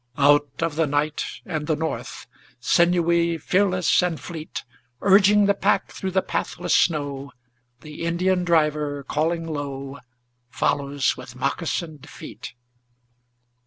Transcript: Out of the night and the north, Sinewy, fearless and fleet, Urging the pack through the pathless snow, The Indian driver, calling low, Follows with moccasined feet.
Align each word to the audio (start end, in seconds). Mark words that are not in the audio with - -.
Out 0.17 0.63
of 0.63 0.77
the 0.77 0.87
night 0.87 1.23
and 1.45 1.67
the 1.67 1.75
north, 1.75 2.25
Sinewy, 2.59 3.37
fearless 3.37 4.01
and 4.01 4.19
fleet, 4.19 4.63
Urging 4.99 5.45
the 5.45 5.53
pack 5.53 5.91
through 5.91 6.09
the 6.09 6.23
pathless 6.23 6.73
snow, 6.73 7.31
The 7.81 8.03
Indian 8.03 8.43
driver, 8.43 9.03
calling 9.03 9.45
low, 9.45 9.99
Follows 10.49 11.15
with 11.17 11.35
moccasined 11.35 12.09
feet. 12.09 12.55